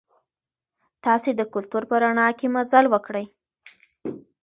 تاسي 1.03 1.31
د 1.35 1.41
کلتور 1.53 1.83
په 1.89 1.95
رڼا 2.03 2.27
کې 2.39 2.47
مزل 2.55 2.85
وکړئ. 2.89 3.25